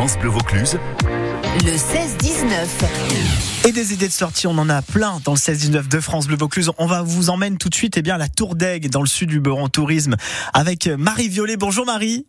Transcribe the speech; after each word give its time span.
France 0.00 0.18
Bleu 0.18 0.30
Vaucluse. 0.30 0.78
Le 1.62 1.72
16-19. 1.72 3.68
Et 3.68 3.72
des 3.72 3.92
idées 3.92 4.08
de 4.08 4.12
sortie, 4.12 4.46
on 4.46 4.56
en 4.56 4.70
a 4.70 4.80
plein 4.80 5.20
dans 5.26 5.32
le 5.32 5.36
16-19 5.36 5.88
de 5.88 6.00
France 6.00 6.26
Bleu 6.26 6.38
Vaucluse. 6.38 6.70
On 6.78 6.86
va 6.86 7.02
vous 7.02 7.28
emmène 7.28 7.58
tout 7.58 7.68
de 7.68 7.74
suite 7.74 7.98
eh 7.98 8.02
bien, 8.02 8.14
à 8.14 8.18
la 8.18 8.30
Tour 8.30 8.54
d'Aigle, 8.54 8.88
dans 8.88 9.02
le 9.02 9.06
sud 9.06 9.28
du 9.28 9.40
Beurre 9.40 9.58
en 9.58 9.68
tourisme, 9.68 10.16
avec 10.54 10.86
Marie 10.86 11.28
Violet. 11.28 11.58
Bonjour 11.58 11.84
Marie. 11.84 12.24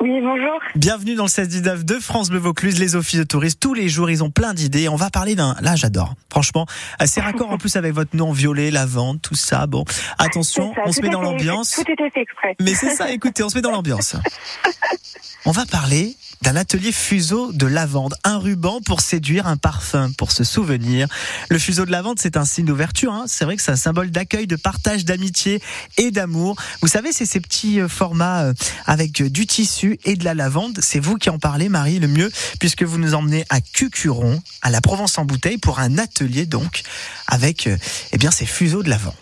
Oui, 0.00 0.20
bonjour. 0.22 0.60
Bienvenue 0.76 1.16
dans 1.16 1.24
le 1.24 1.28
16-19 1.28 1.84
de 1.84 1.94
France 1.94 2.30
Bleu 2.30 2.38
Vaucluse, 2.38 2.78
les 2.78 2.94
offices 2.94 3.18
de 3.18 3.24
tourisme. 3.24 3.58
Tous 3.60 3.74
les 3.74 3.88
jours, 3.88 4.08
ils 4.08 4.22
ont 4.22 4.30
plein 4.30 4.54
d'idées. 4.54 4.88
On 4.88 4.94
va 4.94 5.10
parler 5.10 5.34
d'un. 5.34 5.56
Là, 5.62 5.74
j'adore. 5.74 6.14
Franchement, 6.30 6.64
c'est 7.06 7.20
raccord 7.20 7.50
en 7.50 7.58
plus 7.58 7.74
avec 7.74 7.92
votre 7.92 8.14
nom 8.14 8.30
violet, 8.30 8.70
la 8.70 8.86
vente, 8.86 9.20
tout 9.20 9.34
ça. 9.34 9.66
Bon, 9.66 9.84
attention, 10.18 10.72
Ça, 10.76 10.82
on 10.86 10.92
se 10.92 11.02
met 11.02 11.08
dans 11.08 11.22
l'ambiance. 11.22 11.72
Tout 11.72 11.90
était 11.90 12.10
fait 12.10 12.20
exprès. 12.20 12.54
Mais 12.60 12.74
c'est 12.74 12.90
ça, 12.90 13.10
écoutez, 13.10 13.42
on 13.42 13.48
se 13.48 13.56
met 13.56 13.62
dans 13.62 13.72
l'ambiance. 13.72 14.14
On 15.46 15.50
va 15.50 15.66
parler 15.66 16.16
d'un 16.40 16.56
atelier 16.56 16.90
fuseau 16.90 17.52
de 17.52 17.66
lavande, 17.66 18.14
un 18.24 18.38
ruban 18.38 18.80
pour 18.80 19.02
séduire, 19.02 19.46
un 19.46 19.58
parfum 19.58 20.10
pour 20.16 20.32
se 20.32 20.42
souvenir. 20.42 21.06
Le 21.50 21.58
fuseau 21.58 21.84
de 21.84 21.90
lavande, 21.90 22.18
c'est 22.18 22.38
un 22.38 22.46
signe 22.46 22.64
d'ouverture. 22.64 23.12
hein. 23.12 23.24
C'est 23.26 23.44
vrai 23.44 23.56
que 23.56 23.62
c'est 23.62 23.70
un 23.70 23.76
symbole 23.76 24.10
d'accueil, 24.10 24.46
de 24.46 24.56
partage, 24.56 25.04
d'amitié 25.04 25.60
et 25.98 26.10
d'amour. 26.10 26.56
Vous 26.80 26.88
savez, 26.88 27.12
c'est 27.12 27.26
ces 27.26 27.40
petits 27.40 27.78
euh, 27.78 27.88
formats 27.88 28.44
euh, 28.44 28.54
avec 28.86 29.20
euh, 29.20 29.28
du 29.28 29.46
tissu 29.46 29.98
et 30.04 30.16
de 30.16 30.24
la 30.24 30.32
lavande. 30.32 30.78
C'est 30.80 31.00
vous 31.00 31.16
qui 31.16 31.28
en 31.28 31.38
parlez, 31.38 31.68
Marie, 31.68 31.98
le 31.98 32.08
mieux, 32.08 32.32
puisque 32.58 32.82
vous 32.82 32.98
nous 32.98 33.14
emmenez 33.14 33.44
à 33.50 33.60
Cucuron, 33.60 34.42
à 34.62 34.70
la 34.70 34.80
Provence 34.80 35.18
en 35.18 35.26
bouteille, 35.26 35.58
pour 35.58 35.78
un 35.78 35.98
atelier 35.98 36.46
donc 36.46 36.82
avec, 37.26 37.68
eh 38.12 38.18
bien, 38.18 38.30
ces 38.30 38.46
fuseaux 38.46 38.82
de 38.82 38.88
lavande. 38.88 39.14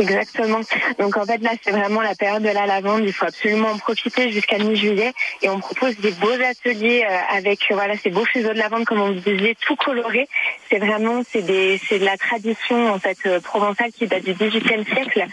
Exactement. 0.00 0.60
Donc 0.98 1.16
en 1.16 1.24
fait 1.24 1.38
là 1.42 1.50
c'est 1.62 1.70
vraiment 1.70 2.00
la 2.00 2.14
période 2.14 2.42
de 2.42 2.48
la 2.48 2.66
lavande. 2.66 3.02
Il 3.04 3.12
faut 3.12 3.26
absolument 3.26 3.70
en 3.70 3.78
profiter 3.78 4.30
jusqu'à 4.30 4.58
mi-juillet 4.58 5.12
et 5.42 5.48
on 5.48 5.58
propose 5.60 5.96
des 5.98 6.12
beaux 6.12 6.30
ateliers 6.30 7.04
euh, 7.08 7.36
avec 7.36 7.70
euh, 7.70 7.74
voilà 7.74 7.96
ces 7.96 8.10
beaux 8.10 8.24
fuseaux 8.24 8.52
de 8.52 8.58
lavande 8.58 8.84
comme 8.84 9.00
on 9.00 9.12
vous 9.12 9.20
disait 9.20 9.56
tout 9.60 9.76
colorés. 9.76 10.28
C'est 10.70 10.78
vraiment 10.78 11.22
c'est 11.30 11.42
des 11.42 11.80
c'est 11.86 11.98
de 11.98 12.04
la 12.04 12.16
tradition 12.16 12.92
en 12.92 12.98
fait 12.98 13.18
euh, 13.26 13.40
provençale 13.40 13.92
qui 13.92 14.06
date 14.06 14.24
du 14.24 14.32
XVIIIe 14.32 14.84
siècle 14.84 15.26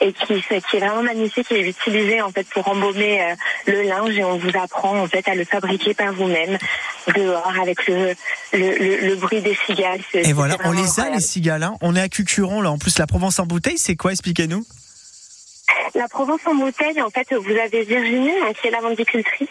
et 0.00 0.12
qui 0.12 0.42
qui 0.42 0.76
est 0.76 0.80
vraiment 0.80 1.02
magnifique 1.02 1.50
et 1.52 1.60
utilisé 1.60 2.22
en 2.22 2.30
fait 2.30 2.48
pour 2.48 2.66
embaumer 2.68 3.34
le 3.66 3.82
linge 3.82 4.16
et 4.18 4.24
on 4.24 4.38
vous 4.38 4.56
apprend 4.56 4.98
en 4.98 5.06
fait 5.06 5.28
à 5.28 5.34
le 5.34 5.44
fabriquer 5.44 5.94
par 5.94 6.12
vous-même 6.12 6.58
dehors 7.12 7.52
avec 7.60 7.86
le 7.86 8.14
le, 8.52 8.58
le, 8.78 9.08
le 9.08 9.16
bruit 9.16 9.40
des 9.42 9.56
cigales. 9.66 10.00
Et 10.14 10.32
voilà, 10.32 10.56
on 10.64 10.72
les 10.72 10.78
a 10.78 10.82
incroyable. 10.84 11.16
les 11.16 11.22
cigales. 11.22 11.62
hein. 11.62 11.74
On 11.80 11.94
est 11.96 12.00
à 12.00 12.08
Cucuron 12.08 12.60
là. 12.62 12.70
En 12.70 12.78
plus, 12.78 12.98
la 12.98 13.06
Provence 13.06 13.38
en 13.38 13.46
bouteille, 13.46 13.78
c'est 13.78 13.96
quoi 13.96 14.12
Expliquez-nous? 14.12 14.64
La 15.94 16.08
Provence 16.08 16.40
en 16.46 16.54
bouteille, 16.54 17.00
en 17.02 17.10
fait, 17.10 17.26
vous 17.32 17.50
avez 17.50 17.84
Virginie, 17.84 18.32
donc, 18.40 18.56
qui 18.60 18.68
est 18.68 18.70
lavandicultrice, 18.70 19.48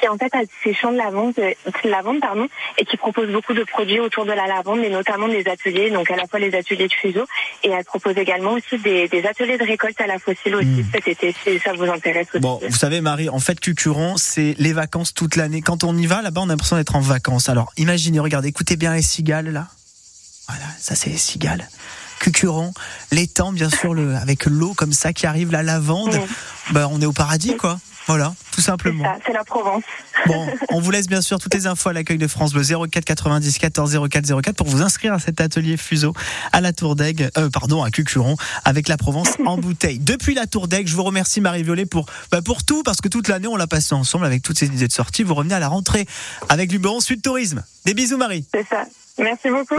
qui 0.00 0.08
en 0.08 0.16
fait 0.18 0.34
a 0.34 0.40
ses 0.62 0.74
champs 0.74 0.92
de 0.92 0.98
lavande, 0.98 1.34
euh, 1.38 1.52
de 1.84 1.88
lavande 1.88 2.20
pardon, 2.20 2.48
et 2.78 2.84
qui 2.84 2.96
propose 2.96 3.30
beaucoup 3.30 3.54
de 3.54 3.64
produits 3.64 4.00
autour 4.00 4.24
de 4.24 4.32
la 4.32 4.46
lavande, 4.46 4.80
mais 4.80 4.90
notamment 4.90 5.28
des 5.28 5.46
ateliers, 5.48 5.90
donc 5.90 6.10
à 6.10 6.16
la 6.16 6.26
fois 6.26 6.38
les 6.38 6.54
ateliers 6.54 6.88
de 6.88 6.92
fuseau, 6.92 7.24
et 7.62 7.70
elle 7.70 7.84
propose 7.84 8.16
également 8.16 8.52
aussi 8.52 8.78
des, 8.78 9.08
des 9.08 9.24
ateliers 9.26 9.58
de 9.58 9.64
récolte 9.64 10.00
à 10.00 10.06
la 10.06 10.18
fossile 10.18 10.54
aussi 10.56 10.72
Mm. 10.72 10.84
cet 10.92 11.08
été, 11.08 11.34
si 11.44 11.58
ça 11.58 11.72
vous 11.72 11.84
intéresse 11.84 12.28
aussi. 12.32 12.40
Bon, 12.40 12.60
vous 12.66 12.76
savez, 12.76 13.00
Marie, 13.00 13.28
en 13.28 13.38
fait, 13.38 13.58
Cucuron, 13.60 14.16
c'est 14.16 14.54
les 14.58 14.72
vacances 14.72 15.14
toute 15.14 15.36
l'année. 15.36 15.62
Quand 15.62 15.84
on 15.84 15.96
y 15.96 16.06
va, 16.06 16.22
là-bas, 16.22 16.40
on 16.40 16.44
a 16.44 16.48
l'impression 16.48 16.76
d'être 16.76 16.96
en 16.96 17.00
vacances. 17.00 17.48
Alors, 17.48 17.72
imaginez, 17.76 18.20
regardez, 18.20 18.48
écoutez 18.48 18.76
bien 18.76 18.94
les 18.94 19.02
cigales, 19.02 19.50
là. 19.50 19.68
Voilà, 20.48 20.64
ça, 20.78 20.94
c'est 20.94 21.10
les 21.10 21.18
cigales. 21.18 21.68
Cucuron, 22.22 22.72
l'étang, 23.10 23.52
bien 23.52 23.68
sûr, 23.68 23.94
le, 23.94 24.14
avec 24.14 24.46
l'eau 24.46 24.74
comme 24.74 24.92
ça 24.92 25.12
qui 25.12 25.26
arrive, 25.26 25.50
la 25.50 25.64
lavande. 25.64 26.16
Ben, 26.70 26.88
on 26.88 27.00
est 27.00 27.04
au 27.04 27.12
paradis, 27.12 27.56
quoi. 27.56 27.80
Voilà, 28.06 28.32
tout 28.52 28.60
simplement. 28.60 29.04
c'est 29.26 29.32
la 29.32 29.42
Provence. 29.42 29.82
Bon, 30.26 30.46
on 30.70 30.80
vous 30.80 30.90
laisse 30.92 31.08
bien 31.08 31.20
sûr 31.20 31.40
toutes 31.40 31.54
les 31.54 31.66
infos 31.66 31.88
à 31.88 31.92
l'accueil 31.92 32.18
de 32.18 32.28
France 32.28 32.52
Bleu 32.52 32.62
04 32.62 33.04
90 33.04 33.58
14 33.58 33.98
04 34.08 34.40
04 34.40 34.56
pour 34.56 34.68
vous 34.68 34.82
inscrire 34.82 35.14
à 35.14 35.18
cet 35.18 35.40
atelier 35.40 35.76
fuseau 35.76 36.12
à 36.52 36.60
la 36.60 36.72
Tour 36.72 36.94
d'Aigle, 36.94 37.30
euh, 37.36 37.50
pardon, 37.50 37.82
à 37.82 37.90
Cucuron 37.90 38.36
avec 38.64 38.86
la 38.86 38.96
Provence 38.96 39.30
en 39.44 39.56
bouteille. 39.58 39.98
Depuis 39.98 40.34
la 40.34 40.46
Tour 40.46 40.68
d'Aigle, 40.68 40.88
je 40.88 40.94
vous 40.94 41.04
remercie 41.04 41.40
Marie 41.40 41.64
Violet 41.64 41.86
pour 41.86 42.06
bah, 42.30 42.40
pour 42.40 42.62
tout 42.62 42.84
parce 42.84 43.00
que 43.00 43.08
toute 43.08 43.26
l'année 43.26 43.48
on 43.48 43.56
l'a 43.56 43.66
passé 43.66 43.94
ensemble 43.94 44.26
avec 44.26 44.42
toutes 44.42 44.58
ces 44.58 44.66
idées 44.66 44.88
de 44.88 44.92
sortie. 44.92 45.24
Vous 45.24 45.34
revenez 45.34 45.54
à 45.54 45.60
la 45.60 45.68
rentrée 45.68 46.06
avec 46.48 46.70
Luberon 46.70 47.00
Sud 47.00 47.20
Tourisme. 47.22 47.64
Des 47.84 47.94
bisous 47.94 48.16
Marie. 48.16 48.44
C'est 48.52 48.66
ça. 48.68 48.84
Merci 49.18 49.50
beaucoup. 49.50 49.66